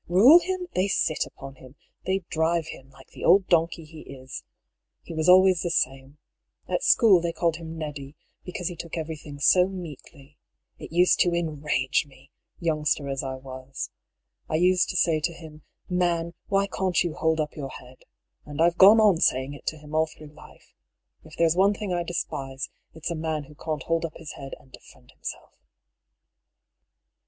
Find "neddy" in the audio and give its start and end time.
7.77-8.15